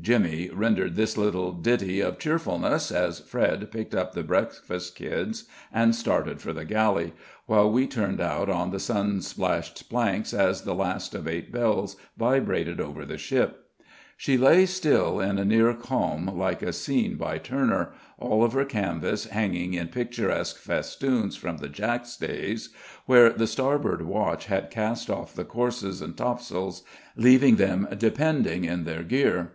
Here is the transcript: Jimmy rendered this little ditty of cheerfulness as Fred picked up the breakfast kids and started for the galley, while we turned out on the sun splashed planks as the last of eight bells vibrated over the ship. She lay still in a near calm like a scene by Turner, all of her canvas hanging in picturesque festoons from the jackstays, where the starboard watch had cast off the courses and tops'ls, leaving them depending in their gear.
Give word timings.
Jimmy 0.00 0.48
rendered 0.50 0.96
this 0.96 1.16
little 1.18 1.52
ditty 1.52 2.00
of 2.00 2.18
cheerfulness 2.18 2.90
as 2.90 3.20
Fred 3.20 3.70
picked 3.70 3.94
up 3.94 4.14
the 4.14 4.24
breakfast 4.24 4.96
kids 4.96 5.44
and 5.72 5.94
started 5.94 6.40
for 6.40 6.52
the 6.52 6.64
galley, 6.64 7.12
while 7.46 7.70
we 7.70 7.86
turned 7.86 8.20
out 8.20 8.48
on 8.48 8.70
the 8.70 8.80
sun 8.80 9.20
splashed 9.20 9.88
planks 9.88 10.32
as 10.34 10.62
the 10.62 10.74
last 10.74 11.14
of 11.14 11.28
eight 11.28 11.52
bells 11.52 11.96
vibrated 12.16 12.80
over 12.80 13.04
the 13.04 13.18
ship. 13.18 13.66
She 14.16 14.36
lay 14.36 14.66
still 14.66 15.20
in 15.20 15.38
a 15.38 15.44
near 15.44 15.72
calm 15.74 16.36
like 16.38 16.62
a 16.62 16.72
scene 16.72 17.16
by 17.16 17.38
Turner, 17.38 17.92
all 18.18 18.42
of 18.42 18.54
her 18.54 18.64
canvas 18.64 19.26
hanging 19.26 19.74
in 19.74 19.88
picturesque 19.88 20.56
festoons 20.56 21.36
from 21.36 21.58
the 21.58 21.68
jackstays, 21.68 22.70
where 23.06 23.30
the 23.30 23.46
starboard 23.46 24.02
watch 24.02 24.46
had 24.46 24.70
cast 24.70 25.10
off 25.10 25.34
the 25.34 25.44
courses 25.44 26.00
and 26.00 26.16
tops'ls, 26.16 26.82
leaving 27.14 27.54
them 27.56 27.86
depending 27.98 28.64
in 28.64 28.82
their 28.84 29.02
gear. 29.04 29.50